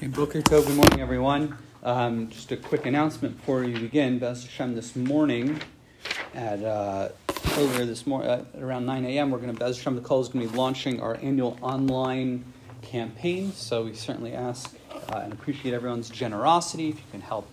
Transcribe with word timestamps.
Boker 0.00 0.40
Tov, 0.40 0.64
good 0.64 0.76
morning, 0.76 1.00
everyone. 1.00 1.58
Um, 1.82 2.30
just 2.30 2.52
a 2.52 2.56
quick 2.56 2.86
announcement 2.86 3.36
before 3.36 3.64
we 3.64 3.76
begin. 3.76 4.20
Bez 4.20 4.44
Hashem 4.44 4.76
this 4.76 4.94
morning 4.94 5.60
at 6.34 6.62
uh, 6.62 7.08
earlier 7.56 7.84
this 7.84 8.06
morning 8.06 8.30
uh, 8.30 8.44
around 8.60 8.86
9 8.86 9.04
a.m. 9.06 9.32
We're 9.32 9.38
going 9.38 9.52
to 9.52 9.58
Bez 9.58 9.76
Hashem 9.78 9.96
the 9.96 10.00
Call 10.00 10.20
is 10.20 10.28
going 10.28 10.46
to 10.46 10.52
be 10.52 10.56
launching 10.56 11.00
our 11.00 11.16
annual 11.20 11.58
online 11.60 12.44
campaign. 12.80 13.50
So 13.52 13.86
we 13.86 13.94
certainly 13.94 14.34
ask 14.34 14.72
uh, 14.92 15.16
and 15.16 15.32
appreciate 15.32 15.74
everyone's 15.74 16.08
generosity. 16.08 16.90
If 16.90 16.98
you 16.98 17.04
can 17.10 17.20
help 17.20 17.50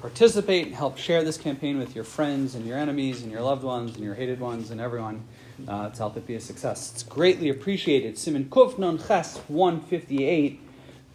participate 0.00 0.66
and 0.66 0.74
help 0.74 0.98
share 0.98 1.22
this 1.22 1.38
campaign 1.38 1.78
with 1.78 1.94
your 1.94 2.04
friends 2.04 2.56
and 2.56 2.66
your 2.66 2.78
enemies 2.78 3.22
and 3.22 3.30
your 3.30 3.42
loved 3.42 3.62
ones 3.62 3.94
and 3.94 4.02
your 4.02 4.16
hated 4.16 4.40
ones 4.40 4.72
and 4.72 4.80
everyone 4.80 5.22
uh, 5.68 5.90
to 5.90 5.96
help 5.98 6.16
it 6.16 6.26
be 6.26 6.34
a 6.34 6.40
success. 6.40 6.90
It's 6.92 7.04
greatly 7.04 7.48
appreciated. 7.48 8.16
Siman 8.16 8.48
Kuf 8.48 8.76
Nun 8.76 8.98
Ches 8.98 9.36
158 9.46 10.65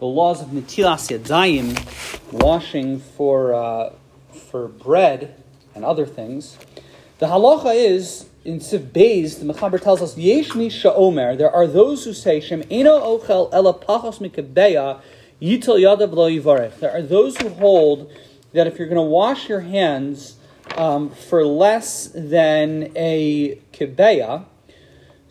the 0.02 0.08
laws 0.08 0.42
of 0.42 0.48
Netilas 0.48 1.16
Yadayim, 1.16 2.32
washing 2.32 3.00
for, 3.00 3.54
uh, 3.54 3.94
for 4.50 4.68
bread 4.68 5.36
and 5.76 5.86
other 5.86 6.08
things. 6.08 6.58
The 7.20 7.28
halacha 7.28 7.76
is, 7.76 8.28
in 8.44 8.59
Siv 8.62 8.90
Beis, 8.90 9.38
the 9.38 9.45
Mechaber 9.45 9.80
tells 9.80 10.02
us, 10.02 10.18
Yesh 10.18 10.56
mi 10.56 10.70
sha'omer, 10.72 11.38
there 11.38 11.52
are 11.52 11.68
those 11.68 12.04
who 12.04 12.14
say, 12.14 12.40
Shem 12.40 12.64
eno 12.72 13.00
ochel 13.00 13.54
ela 13.54 13.76
pachos 13.76 14.18
mikabeya, 14.18 15.02
yitel 15.40 15.80
yadav 15.80 16.12
lo 16.14 16.28
yivarech. 16.28 16.80
There 16.80 16.92
are 16.92 17.04
those 17.04 17.38
who 17.38 17.50
hold 17.50 18.12
that 18.54 18.66
if 18.66 18.80
you're 18.80 18.88
going 18.88 18.95
to 18.95 19.04
wash 19.04 19.50
your 19.50 19.59
hands 19.59 20.36
um, 20.78 21.12
for 21.12 21.45
less 21.45 22.09
than 22.16 22.92
a 22.95 23.59
kibeya, 23.72 24.45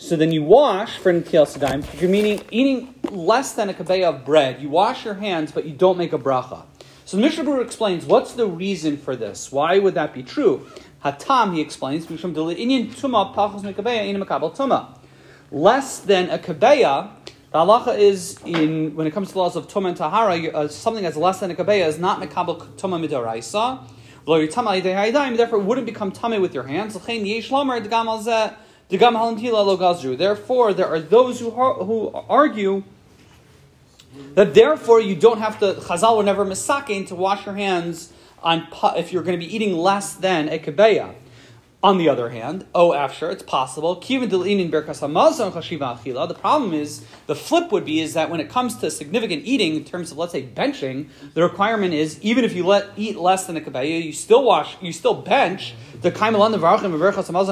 so 0.00 0.16
then 0.16 0.32
you 0.32 0.42
wash 0.42 0.96
for 0.96 1.12
Netilas 1.12 1.58
Yadayim. 1.58 2.00
You're 2.00 2.08
meaning 2.08 2.42
eating 2.50 2.94
less 3.10 3.52
than 3.52 3.68
a 3.68 3.74
kabeya 3.74 4.08
of 4.08 4.24
bread, 4.24 4.62
you 4.62 4.70
wash 4.70 5.04
your 5.04 5.12
hands, 5.12 5.52
but 5.52 5.66
you 5.66 5.74
don't 5.74 5.98
make 5.98 6.14
a 6.14 6.18
bracha. 6.18 6.62
So 7.04 7.18
the 7.18 7.22
Mishnah 7.22 7.44
Berurah 7.44 7.62
explains 7.62 8.06
what's 8.06 8.32
the 8.32 8.46
reason 8.46 8.96
for 8.96 9.14
this. 9.14 9.52
Why 9.52 9.78
would 9.78 9.92
that 9.94 10.14
be 10.14 10.22
true? 10.22 10.66
Hatam, 11.04 11.52
he 11.54 11.60
explains. 11.60 12.08
Less 15.52 15.98
than 15.98 16.30
a 16.30 16.38
kabeya, 16.38 17.10
the 17.52 17.58
halacha 17.58 17.98
is 17.98 18.38
in 18.46 18.96
when 18.96 19.06
it 19.06 19.12
comes 19.12 19.32
to 19.32 19.38
laws 19.38 19.54
of 19.54 19.68
tumah 19.68 19.88
and 19.88 19.96
tahara, 19.98 20.46
uh, 20.46 20.68
something 20.68 21.04
that's 21.04 21.18
less 21.18 21.40
than 21.40 21.50
a 21.50 21.54
kabeya 21.54 21.86
is 21.86 21.98
not 21.98 22.22
mekabel 22.22 22.66
tumah 22.78 23.06
midaraisa. 23.06 23.86
Therefore, 25.36 25.58
it 25.58 25.64
wouldn't 25.64 25.86
become 25.86 26.10
tummy 26.10 26.38
with 26.38 26.54
your 26.54 26.64
hands. 26.64 26.96
Therefore, 28.90 30.74
there 30.74 30.86
are 30.86 31.00
those 31.00 31.40
who, 31.40 31.50
who 31.50 32.10
argue 32.28 32.82
that 34.34 34.54
therefore 34.54 35.00
you 35.00 35.14
don't 35.14 35.38
have 35.38 35.58
to, 35.60 35.74
Chazal 35.74 36.16
were 36.16 36.22
never 36.22 36.44
misakein 36.44 37.06
to 37.08 37.14
wash 37.14 37.46
your 37.46 37.54
hands 37.54 38.12
on 38.42 38.66
if 38.96 39.12
you're 39.12 39.22
going 39.22 39.38
to 39.38 39.46
be 39.46 39.54
eating 39.54 39.76
less 39.76 40.14
than 40.14 40.48
a 40.48 40.58
kebeya. 40.58 41.14
On 41.82 41.96
the 41.96 42.10
other 42.10 42.28
hand, 42.28 42.66
oh, 42.74 42.92
after 42.92 43.30
it's 43.30 43.42
possible. 43.42 43.94
The 43.94 44.36
problem 46.38 46.74
is 46.74 47.04
the 47.26 47.34
flip 47.34 47.72
would 47.72 47.86
be 47.86 48.00
is 48.00 48.12
that 48.12 48.28
when 48.28 48.38
it 48.38 48.50
comes 48.50 48.76
to 48.76 48.90
significant 48.90 49.46
eating 49.46 49.76
in 49.76 49.84
terms 49.84 50.12
of 50.12 50.18
let's 50.18 50.32
say 50.32 50.42
benching, 50.46 51.08
the 51.32 51.42
requirement 51.42 51.94
is 51.94 52.20
even 52.20 52.44
if 52.44 52.54
you 52.54 52.66
let 52.66 52.88
eat 52.98 53.16
less 53.16 53.46
than 53.46 53.56
a 53.56 53.62
kabeya, 53.62 54.04
you 54.04 54.12
still 54.12 54.44
wash, 54.44 54.76
you 54.82 54.92
still 54.92 55.14
bench 55.14 55.74
the 56.02 56.10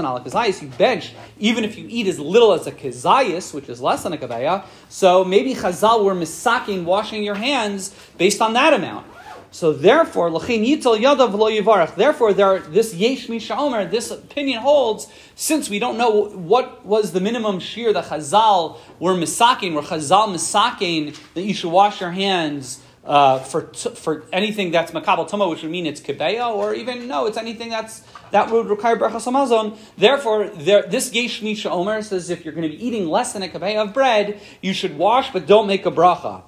ala 0.05 0.23
kazayis. 0.23 0.61
You 0.61 0.69
bench 0.69 1.15
even 1.39 1.65
if 1.65 1.79
you 1.79 1.87
eat 1.89 2.07
as 2.07 2.19
little 2.19 2.53
as 2.53 2.67
a 2.67 2.73
kazayis, 2.73 3.55
which 3.55 3.70
is 3.70 3.81
less 3.81 4.03
than 4.03 4.13
a 4.13 4.19
kabeya. 4.19 4.67
So 4.91 5.25
maybe 5.25 5.55
Chazal 5.55 6.05
were 6.05 6.15
misaking 6.15 6.85
washing 6.85 7.23
your 7.23 7.35
hands 7.35 7.95
based 8.19 8.42
on 8.42 8.53
that 8.53 8.75
amount. 8.75 9.07
So 9.51 9.73
therefore, 9.73 10.31
lachin. 10.31 11.95
Therefore, 11.97 12.33
there 12.33 12.59
this 12.61 12.95
yesh 12.95 13.29
misha 13.29 13.89
This 13.91 14.11
opinion 14.11 14.61
holds 14.61 15.09
since 15.35 15.70
we 15.70 15.79
don't 15.79 15.97
know 15.97 16.29
what 16.29 16.85
was 16.85 17.13
the 17.13 17.20
minimum 17.20 17.58
shear 17.61 17.92
that 17.92 18.07
Chazal 18.07 18.77
were 18.98 19.14
misaking, 19.14 19.75
where 19.75 19.83
Chazal 19.83 20.29
misaking 20.29 21.19
that 21.35 21.42
you 21.42 21.55
should 21.55 21.70
wash 21.70 22.01
your 22.01 22.11
hands. 22.11 22.83
Uh, 23.05 23.39
for 23.39 23.73
for 23.73 24.25
anything 24.35 24.70
that's 24.70 24.91
makabel 24.91 25.27
tuma, 25.27 25.48
which 25.48 25.63
would 25.63 25.70
mean 25.70 25.87
it's 25.87 25.98
kibeya, 25.98 26.55
or 26.55 26.75
even 26.75 27.08
no, 27.08 27.25
it's 27.25 27.39
anything 27.39 27.70
that's 27.70 28.03
that 28.33 28.51
would 28.51 28.67
require 28.67 28.97
brachas 28.97 29.25
hamazon. 29.25 29.79
Therefore, 29.97 30.48
there, 30.48 30.83
this 30.83 31.11
yesh 31.14 31.41
misha 31.41 31.70
says 32.03 32.29
if 32.29 32.45
you're 32.45 32.53
going 32.53 32.70
to 32.70 32.77
be 32.77 32.87
eating 32.87 33.08
less 33.08 33.33
than 33.33 33.42
a 33.42 33.48
kibeya 33.48 33.83
of 33.83 33.95
bread, 33.95 34.39
you 34.61 34.75
should 34.75 34.98
wash, 34.98 35.33
but 35.33 35.47
don't 35.47 35.67
make 35.67 35.87
a 35.87 35.91
bracha. 35.91 36.42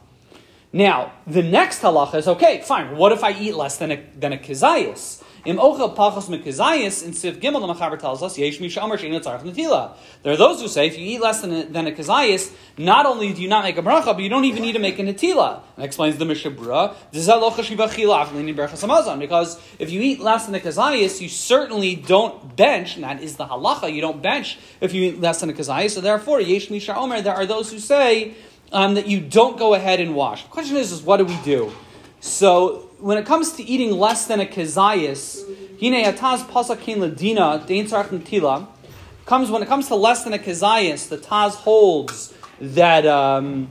Now, 0.72 1.12
the 1.26 1.42
next 1.42 1.82
halacha 1.82 2.14
is 2.16 2.28
okay, 2.28 2.60
fine. 2.60 2.96
What 2.96 3.10
if 3.12 3.24
I 3.24 3.32
eat 3.32 3.56
less 3.56 3.78
than 3.78 3.90
a, 3.90 4.02
than 4.16 4.32
a 4.32 4.38
kizayis? 4.38 5.22
Im 5.46 5.56
ochel 5.56 5.96
pachos 5.96 6.28
mekizayis 6.28 7.02
in 7.02 7.12
Siv 7.12 7.40
Gimel, 7.40 7.66
the 7.66 7.74
Machaber 7.74 7.98
tells 7.98 8.22
us, 8.22 8.36
yesh 8.36 8.60
misha 8.60 8.82
amar 8.82 8.98
shein 8.98 9.18
netila. 9.18 9.96
There 10.22 10.34
are 10.34 10.36
those 10.36 10.60
who 10.60 10.68
say 10.68 10.86
if 10.86 10.98
you 10.98 11.06
eat 11.06 11.20
less 11.20 11.40
than 11.40 11.52
a, 11.52 11.64
than 11.64 11.86
a 11.86 11.92
kizayis, 11.92 12.52
not 12.76 13.06
only 13.06 13.32
do 13.32 13.40
you 13.40 13.48
not 13.48 13.64
make 13.64 13.78
a 13.78 13.82
bracha, 13.82 14.04
but 14.04 14.18
you 14.18 14.28
don't 14.28 14.44
even 14.44 14.62
need 14.62 14.72
to 14.72 14.78
make 14.78 14.98
a 14.98 15.02
netila. 15.02 15.62
And 15.76 15.84
explains 15.84 16.18
the 16.18 16.26
Mishnah 16.26 16.50
Berurah, 16.50 16.94
because 19.18 19.60
if 19.78 19.90
you 19.90 20.00
eat 20.02 20.20
less 20.20 20.44
than 20.46 20.54
a 20.54 20.60
kizayis, 20.60 21.20
you 21.22 21.28
certainly 21.30 21.96
don't 21.96 22.54
bench, 22.54 22.96
and 22.96 23.04
that 23.04 23.22
is 23.22 23.36
the 23.36 23.46
halacha, 23.46 23.92
you 23.92 24.02
don't 24.02 24.22
bench 24.22 24.58
if 24.82 24.92
you 24.92 25.04
eat 25.04 25.20
less 25.20 25.40
than 25.40 25.48
a 25.48 25.54
kizayis, 25.54 25.92
so 25.92 26.02
therefore, 26.02 26.40
yesh 26.42 26.68
misha 26.68 26.92
there 27.24 27.34
are 27.34 27.46
those 27.46 27.72
who 27.72 27.78
say, 27.78 28.34
um, 28.72 28.94
that 28.94 29.06
you 29.06 29.20
don't 29.20 29.58
go 29.58 29.74
ahead 29.74 30.00
and 30.00 30.14
wash. 30.14 30.42
The 30.42 30.48
question 30.48 30.76
is, 30.76 30.92
is 30.92 31.02
what 31.02 31.18
do 31.18 31.24
we 31.24 31.38
do? 31.44 31.72
So 32.20 32.90
when 32.98 33.18
it 33.18 33.26
comes 33.26 33.52
to 33.52 33.62
eating 33.62 33.92
less 33.92 34.26
than 34.26 34.40
a 34.40 34.46
kezayis, 34.46 35.44
hine 35.80 36.04
ataz 36.04 36.44
pasakin 36.46 36.98
ladina 36.98 37.64
natila, 37.66 38.68
comes 39.30 39.48
when 39.48 39.62
it 39.62 39.68
comes 39.68 39.86
to 39.86 39.94
less 39.94 40.24
than 40.24 40.32
a 40.32 40.38
kezayis, 40.38 41.08
the 41.08 41.16
Taz 41.16 41.54
holds 41.54 42.34
that 42.60 43.06
um, 43.06 43.68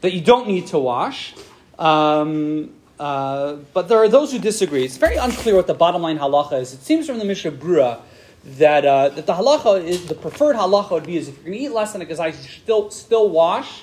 that 0.00 0.12
you 0.12 0.20
don't 0.20 0.46
need 0.46 0.68
to 0.68 0.78
wash. 0.78 1.34
Um, 1.78 2.70
uh, 2.98 3.54
but 3.74 3.88
there 3.88 3.98
are 3.98 4.08
those 4.08 4.30
who 4.30 4.38
disagree. 4.38 4.84
It's 4.84 4.98
very 4.98 5.16
unclear 5.16 5.56
what 5.56 5.66
the 5.66 5.74
bottom 5.74 6.02
line 6.02 6.18
halacha 6.18 6.60
is. 6.60 6.74
It 6.74 6.82
seems 6.82 7.06
from 7.06 7.18
the 7.18 7.24
Mishnah 7.24 7.52
Berurah 7.52 8.00
that 8.44 8.84
uh, 8.84 9.08
that 9.08 9.26
the 9.26 9.34
halacha 9.34 9.82
is 9.82 10.06
the 10.06 10.14
preferred 10.14 10.54
halacha 10.54 10.92
would 10.92 11.06
be 11.06 11.16
is 11.16 11.28
if 11.28 11.34
you're 11.36 11.46
going 11.46 11.58
to 11.58 11.64
eat 11.64 11.72
less 11.72 11.92
than 11.92 12.02
a 12.02 12.06
kezayis, 12.06 12.42
you 12.42 12.48
should 12.48 12.62
still 12.62 12.90
still 12.90 13.28
wash. 13.30 13.82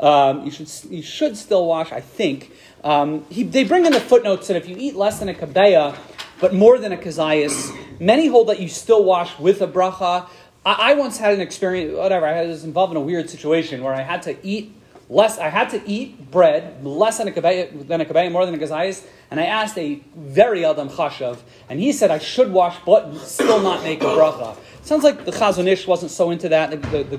Um, 0.00 0.44
you 0.44 0.50
should 0.50 0.70
you 0.90 1.02
should 1.02 1.36
still 1.36 1.66
wash, 1.66 1.92
I 1.92 2.00
think. 2.00 2.52
Um, 2.84 3.24
he, 3.28 3.42
they 3.42 3.64
bring 3.64 3.86
in 3.86 3.92
the 3.92 4.00
footnotes 4.00 4.46
that 4.48 4.56
if 4.56 4.68
you 4.68 4.76
eat 4.78 4.94
less 4.94 5.18
than 5.18 5.28
a 5.28 5.34
kabeya, 5.34 5.98
but 6.40 6.54
more 6.54 6.78
than 6.78 6.92
a 6.92 6.96
kazayas, 6.96 7.76
many 8.00 8.28
hold 8.28 8.48
that 8.48 8.60
you 8.60 8.68
still 8.68 9.02
wash 9.04 9.36
with 9.38 9.60
a 9.60 9.66
bracha. 9.66 10.28
I, 10.64 10.92
I 10.92 10.94
once 10.94 11.18
had 11.18 11.34
an 11.34 11.40
experience, 11.40 11.96
whatever, 11.96 12.26
I 12.26 12.46
was 12.46 12.62
involved 12.64 12.92
in 12.92 12.96
a 12.96 13.00
weird 13.00 13.28
situation 13.28 13.82
where 13.82 13.94
I 13.94 14.02
had 14.02 14.22
to 14.22 14.36
eat 14.46 14.72
less. 15.08 15.38
I 15.38 15.48
had 15.48 15.70
to 15.70 15.82
eat 15.88 16.30
bread 16.30 16.84
less 16.84 17.18
than 17.18 17.26
a 17.26 17.32
kabeya, 17.32 17.88
than 17.88 18.00
a 18.00 18.04
kabeya, 18.04 18.30
more 18.30 18.46
than 18.46 18.54
a 18.54 18.58
kazayas, 18.58 19.04
and 19.32 19.40
I 19.40 19.46
asked 19.46 19.76
a 19.76 20.00
very 20.14 20.64
adam 20.64 20.88
chashav, 20.88 21.38
and 21.68 21.80
he 21.80 21.90
said 21.90 22.12
I 22.12 22.18
should 22.18 22.52
wash, 22.52 22.76
but 22.86 23.16
still 23.18 23.60
not 23.60 23.82
make 23.82 24.02
a 24.02 24.06
bracha. 24.06 24.56
Sounds 24.88 25.04
like 25.04 25.26
the 25.26 25.32
Chazon 25.32 25.66
Ish 25.66 25.86
wasn't 25.86 26.10
so 26.10 26.30
into 26.30 26.48
that. 26.48 26.70
The, 26.70 26.76
the, 26.76 27.04
the, 27.04 27.16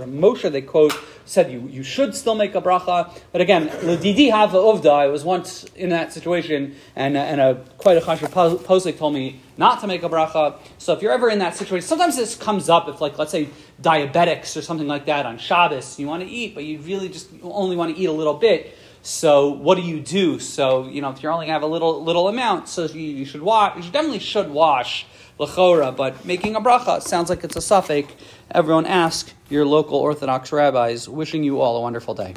the 0.00 0.04
Moshe 0.04 0.52
they 0.52 0.60
quote 0.60 0.92
said 1.26 1.52
you, 1.52 1.68
you 1.70 1.82
should 1.82 2.14
still 2.14 2.34
make 2.34 2.54
a 2.54 2.62
bracha. 2.62 3.10
But 3.32 3.40
again, 3.40 3.68
Ladidi 3.68 4.30
Hava 4.30 4.56
Uvda, 4.56 4.90
I 4.90 5.06
was 5.08 5.24
once 5.24 5.64
in 5.74 5.90
that 5.90 6.12
situation, 6.12 6.76
and, 6.94 7.16
uh, 7.16 7.20
and 7.20 7.40
a, 7.40 7.54
quite 7.78 7.98
a 7.98 8.00
Chashav 8.00 8.30
Posik 8.60 8.96
told 8.96 9.12
me 9.12 9.40
not 9.56 9.80
to 9.80 9.86
make 9.86 10.02
a 10.02 10.08
bracha. 10.08 10.58
So 10.78 10.92
if 10.92 11.02
you're 11.02 11.12
ever 11.12 11.28
in 11.28 11.40
that 11.40 11.56
situation, 11.56 11.86
sometimes 11.86 12.16
this 12.16 12.36
comes 12.36 12.68
up 12.68 12.88
if, 12.88 13.00
like, 13.00 13.18
let's 13.18 13.32
say 13.32 13.48
diabetics 13.82 14.56
or 14.56 14.62
something 14.62 14.86
like 14.86 15.06
that 15.06 15.26
on 15.26 15.38
Shabbos, 15.38 15.98
you 15.98 16.06
want 16.06 16.22
to 16.22 16.28
eat, 16.28 16.54
but 16.54 16.64
you 16.64 16.78
really 16.78 17.08
just 17.08 17.28
only 17.42 17.76
want 17.76 17.94
to 17.94 18.00
eat 18.00 18.06
a 18.06 18.12
little 18.12 18.34
bit. 18.34 18.76
So 19.06 19.50
what 19.50 19.76
do 19.76 19.82
you 19.82 20.00
do? 20.00 20.40
So 20.40 20.88
you 20.88 21.00
know 21.00 21.10
if 21.10 21.22
you're 21.22 21.30
only 21.30 21.46
have 21.46 21.62
a 21.62 21.66
little 21.66 22.02
little 22.02 22.26
amount, 22.26 22.68
so 22.68 22.86
you, 22.86 23.00
you 23.00 23.24
should 23.24 23.40
wash. 23.40 23.76
You 23.76 23.92
definitely 23.92 24.18
should 24.18 24.50
wash 24.50 25.06
lechora, 25.38 25.96
but 25.96 26.24
making 26.24 26.56
a 26.56 26.60
bracha 26.60 27.00
sounds 27.00 27.30
like 27.30 27.44
it's 27.44 27.54
a 27.54 27.60
suffix. 27.60 28.12
Everyone 28.50 28.84
ask 28.84 29.32
your 29.48 29.64
local 29.64 29.98
Orthodox 29.98 30.50
rabbis. 30.50 31.08
Wishing 31.08 31.44
you 31.44 31.60
all 31.60 31.76
a 31.76 31.80
wonderful 31.82 32.14
day. 32.14 32.34